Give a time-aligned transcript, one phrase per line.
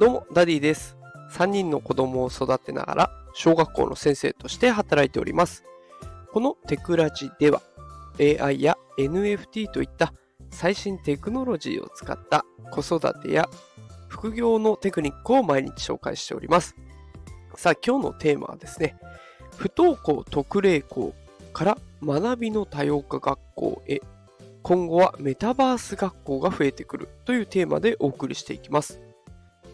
[0.00, 0.96] どうも、ダディです。
[1.32, 5.64] 3人の子供を育てながら、小学校の先生として働いております。
[6.32, 7.62] このテクラジでは、
[8.20, 10.12] AI や NFT といった
[10.52, 13.48] 最新テクノロジーを使った子育てや
[14.06, 16.76] 副業のテクニックを毎日紹介しております。
[17.56, 18.94] さあ、今日のテーマはですね、
[19.56, 21.12] 不登校特例校
[21.52, 24.00] から学びの多様化学校へ
[24.62, 29.00] 今後はメタバース学校が増えてくるというテーマでお送りしていきます。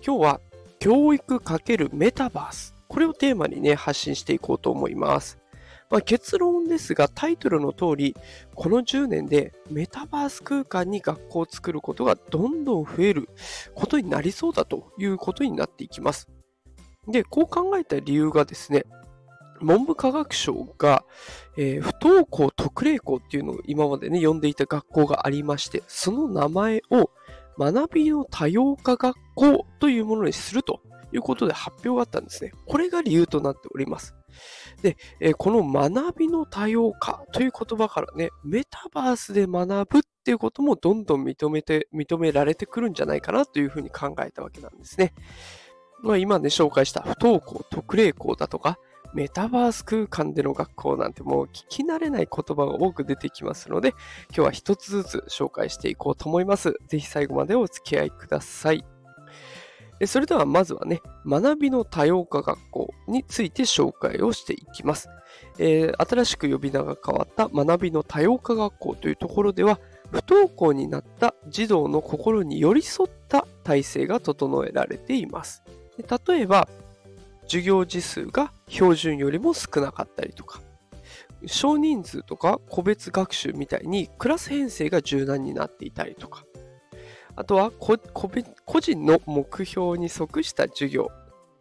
[0.07, 0.41] 今日は
[0.81, 2.75] 教育×メタバース。
[2.89, 5.39] これをテーマにね、発信していこうと思います。
[5.89, 8.15] まあ、結論ですが、タイトルの通り、
[8.55, 13.31] この10年でメタバース空間に学校を作ることがどんどん増える
[13.75, 16.29] ことになりそうだということになっていきます。
[17.09, 18.85] で、こう考えた理由がですね、
[19.63, 21.03] 文部科学省が、
[21.57, 27.09] えー不登校特例校っていうのを今までね、呼んでいた学校がありまして、その名前を
[27.59, 30.81] 学びの多様化学校というものにすると
[31.13, 32.53] いうことで発表があったんですね。
[32.67, 34.15] これが理由となっております。
[34.83, 45.15] で、えーこの学びの多様化という言葉からね、メタバースで学ぶっていうこともどんどん認めて、認められてくるんじゃないかなというふうに考えたわけなんですね。
[46.03, 48.79] まあ、今ね、紹介した不登校特例校だとか、
[49.15, 53.99] メタバース空間での学校なんてもう聞き慣れない言葉が多く出てきますので、今
[54.35, 56.75] 日は一つずつ紹介していこうと思います。
[56.89, 58.85] ぜひ最後までお付き合いください。
[60.07, 65.09] それではまずはね、学びの多様化学校について紹介をしていきます。
[65.59, 69.79] えー新しく呼び名が変わった学びの多様化学校というところでは、
[70.11, 75.63] 不登校になった児童の心に寄り添った体制が整えられています。
[76.29, 76.69] 例えば、
[77.47, 80.61] 授業時数が標準よりも少なかったりとか、
[81.47, 86.45] 少人数とか個別学習みたいにクラス編成が柔軟になっていたりとか、
[87.37, 87.97] あとは個
[88.81, 91.11] 人の目標に即した授業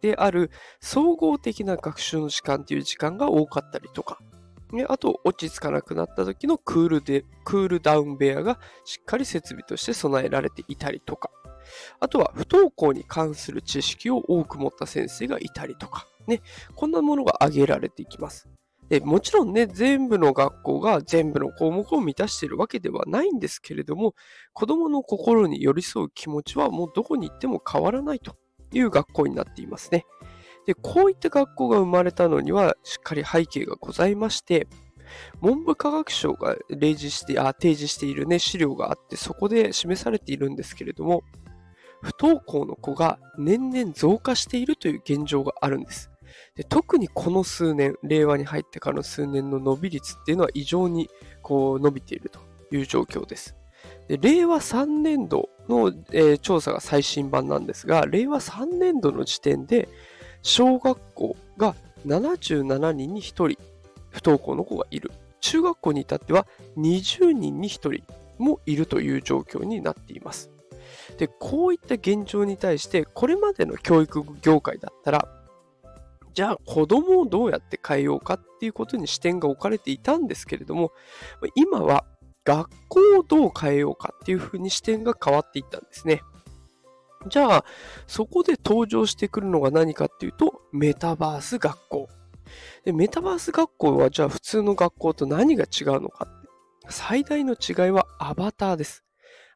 [0.00, 4.18] である総合的な学習の時間という時間が多かったりとか、
[4.88, 11.30] あと落ち着かなくなった時のクールダウン部屋がしっかり設備として備えられていたりとか、
[12.00, 16.40] あとは不登校に関する知識を多く持った先生がいたりとか、ね、
[16.74, 18.48] こんなものが挙げられていきます。
[18.88, 24.14] でもちろんね、全部の学校が全部の項目を満たしているわけではないんですけれども、
[24.52, 28.36] 子供の心に寄り添う気持ちはもうどこに行っても変わらないと
[28.72, 30.04] いう学校になっていますね。
[30.66, 34.66] で、こういった学校が生まれたのにはしっかり背景がございまして、
[35.40, 41.22] 文部科学省が例示して、あ、提示しているね、資料があって、そこで示されているんですけれども、
[42.04, 46.10] 不登校の子が年々増加しているという現状があるんです。
[46.54, 51.08] で特にこの数年、令和に入ってからの数年の伸び率っていうのは異常に
[51.42, 53.56] こう伸びているという状況です。
[54.06, 59.88] で令和3年度の、えー調査が最新版なんですが、令和3年度の時点で
[60.42, 61.74] 小学校が
[62.06, 63.58] 77人に1人
[64.10, 65.10] 不登校の子がいる。
[65.40, 68.02] 中学校に至っては20人に1人
[68.38, 70.53] もいるという状況になっています。
[71.18, 75.28] で、こういった現状に対して、これまでの教育業界だったら、
[76.34, 80.92] じゃあ子供をどうやって変えようかっていうことに視点が置かれていたんですけれども、
[81.54, 82.04] 今は
[82.44, 86.22] 学校をどう変えようかっていうふうに視点が変わっていったんですね。
[87.28, 87.64] じゃあ、
[88.06, 92.08] そこで登場してくるのが何かっていうと、メタバース学校。
[92.84, 96.28] で、メタバース学校はじゃあ普通の学校と何が違うのか。
[96.88, 99.03] 最大の違いはアバターです。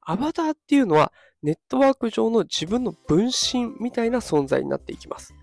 [0.08, 5.34] アバターっていうのはネットワーク上の自分の分身みたいな存在になっていきます。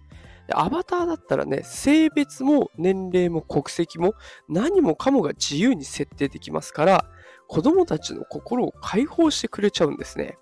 [0.52, 4.16] アバターだったらね、性別も年齢も国籍も
[4.50, 7.06] 何もかもが自由に設定できますから、
[7.48, 10.36] 子供たちの心を解放してくれちゃうんですね。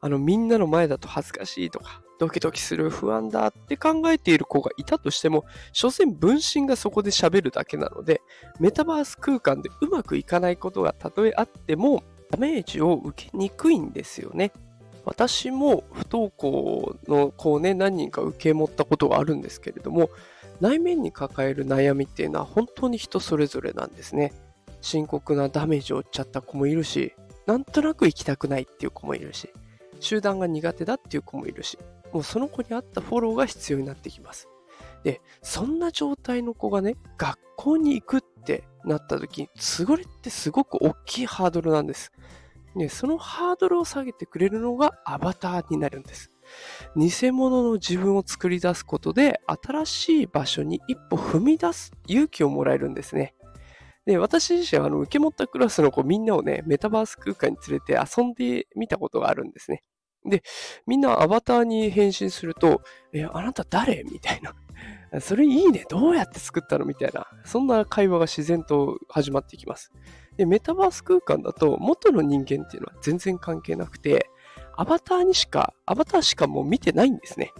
[0.00, 8.22] あの、みんなの前だと恥ずかしいとか、ドキドキする不安だって考えている子がいたとしても、所詮分身がそこで喋るだけなので、
[8.58, 14.52] メタバース空間でうまくいかないことがたとえあっても、ダメージを受けにくいんですよね。
[15.04, 20.10] 私も不登校の子をね、何人か受け持ったことがあるんですけれども、
[20.60, 24.32] 内面に抱える悩みっていうのは本当に人それぞれなんですね。
[24.80, 27.14] 深刻なダメージを負っちゃった子もいるし、
[27.46, 29.52] なんとなく行きたくないっていう子もいるし、
[30.00, 31.78] 集団が苦手だっていう子もいるし、
[32.12, 34.48] もうその子に合ったフォローが必要になってきます。
[35.04, 42.12] で、そんな状態の子がね、学校に行くってなった時に、それってすごく大きいハードルなんです。
[42.74, 46.30] ね、そのハードルを下げてくれるのがアバターになるんです。
[46.94, 53.34] 偽物の自分を作り出すことで、新しい場所に一歩踏み出す勇気をもらえるんですね。
[54.04, 59.82] で、私自身はあの受け持ったクラスの子みんなをね、メタバース空間に連れて遊んでみたことがあるんですね。
[60.24, 60.42] で、
[60.86, 64.04] みんなアバターに変身すると、え、あなた誰？
[64.04, 64.54] みたいな。
[65.20, 65.84] それいいね。
[65.88, 66.84] どうやって作ったの？
[66.84, 67.26] みたいな。
[67.44, 69.92] そんな会話が自然と始まっていきます。
[70.36, 74.28] で、メタバース空間だと元の人間っていうのは全然関係なくて、
[74.76, 77.52] アバターにしか、アバターしかもう見てないんですね。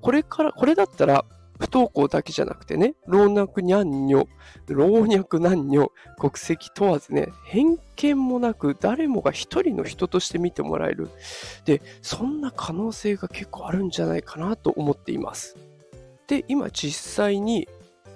[0.00, 1.24] これから、これだったら
[1.58, 4.28] 不登校だけじゃなくてね、老若にゃんにょ、
[4.68, 11.08] 老若男女、国籍問わずね、偏見もなく誰もが一人の人として見てもらえる。
[11.64, 15.56] で、そんな可能性が結構あるんじゃないかなと思っています。
[16.32, 17.68] で、今実際に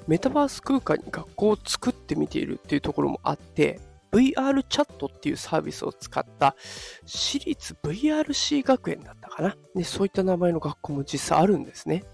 [0.07, 3.79] メタバース空間に学校を作ってみているっていうところもあって、
[4.11, 6.57] VR チャットっていうサービスを使った
[7.05, 9.55] 私立 VRC 学園だったかな。
[9.75, 12.05] ね、そういった名前の学校も実際あるんですね。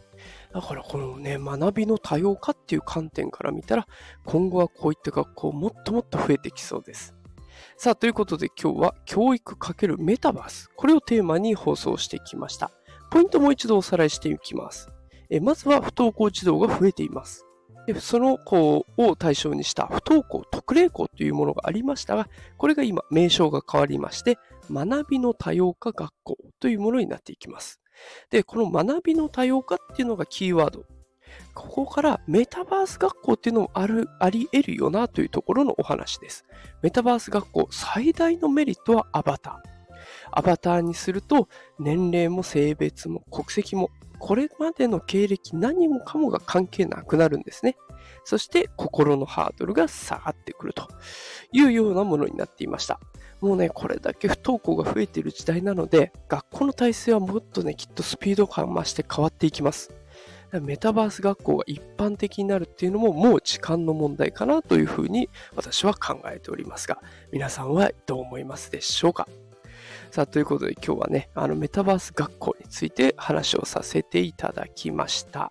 [0.53, 3.87] だからこのね、学びの多様化っていう観点から見たら、
[4.25, 7.15] 今後はこういった学校もっともっと増えてきそうです。
[7.77, 10.69] さあ、ということで今日は教育×メタバース。
[10.75, 12.73] これをテーマに放送してきました。
[13.13, 14.89] ポイントもう一度おさらいしていきます。
[15.33, 17.47] えまずは不登校児童が増えています。
[17.87, 24.39] でその子を対象にした不登校特例校というものがありましたが、これが今名称が変わりまして、
[24.71, 27.81] 学びの多様化学校というものになっていきます。
[28.31, 30.85] で、この学びの多様化っていうのがキーワード。
[31.55, 36.45] ここからメタバース学校っていうのもあるあり得るよなというところのお話です。
[36.83, 39.72] メタバース学校最大のメリットはアバター。
[40.33, 41.49] アバターにすると
[41.79, 47.77] 年齢も性別も国籍もこれまでの経歴何もかもが関係なくなるんですね。
[48.25, 50.89] そして心のハードルが下がってくると
[51.53, 53.01] いうようなものになっていました。
[53.41, 59.93] もうね、これだけ不登校が増えている時代なので、学校の体制はもっとね、きっとスピード感増して変わっていきます。
[60.61, 67.03] メタバース学校が一般的になるっていうのももう時間の問題かなというふうに私は考えておりますが、
[67.33, 69.27] 皆さんはどう思いますでしょうか？
[70.13, 75.51] さあ、ということで今日はね、あのメタバース学校について話をさせていただきました。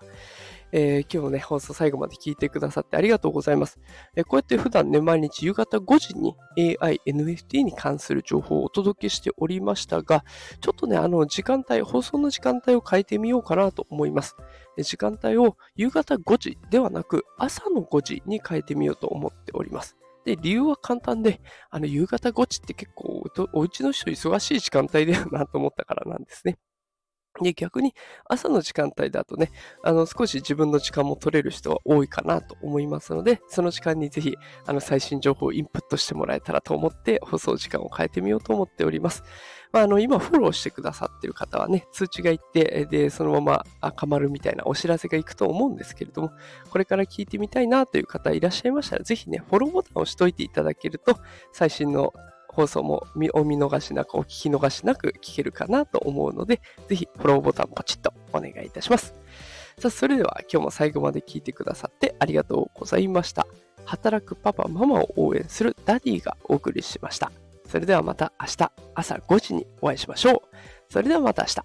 [0.72, 3.80] えー、今日ね、放送最後まで聞いてくださってありがとうございます。
[4.16, 6.36] えー、こうやって普段ね、毎日夕方5時に
[6.80, 10.24] AI、NFT に関する情報をお届けしておりましたが、
[10.60, 14.36] ちょっとね、あの、時間帯、放送の時間帯を変えてみようかなと思います。
[14.78, 19.98] 時間帯を夕方5時ではなく、朝の5時に変えてみようと思っております。
[20.26, 23.24] で、理由は簡単で、あの、夕方5時って結構
[23.54, 26.58] お、お家の人忙しい時間帯だよなと思ったからなんですね。
[27.44, 27.94] で、逆に
[28.28, 29.52] 朝の時間帯だとね、
[29.84, 34.36] あの、少し自分の時間も取れる人は多いかなと思いますので、その時間にぜひ、
[34.66, 39.24] あの、最新情報をインプットしてもらえたらと思って、放送時間を変えてみようと思っております。
[39.72, 46.32] まあ、あの、今フォローしてくださっている方はね、通知がいって、で、そのまま赤丸みたいなお知らせがいくと思うんですけれども、
[46.70, 51.18] これから聞いてみたいなという方いらっしゃいましたら、ぜひね、フォローボタンを押しといていただけると、
[51.54, 52.14] 最新の
[52.52, 59.16] 放送もお見逃しなく、お聞き逃しなく聞けるかなと思うので、ぜひフォローボタンポチッとお願いいたします。
[59.80, 63.48] さあ、それでは今日も最後まで聞いてくださってありがとうございました。
[63.86, 67.32] 働くパパ、ママを応援するダディがお送りしました。
[67.68, 70.42] それではまた明日朝5時にお会いしましょう。
[70.90, 71.56] それではまた明日。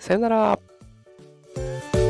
[0.00, 2.01] さよなら。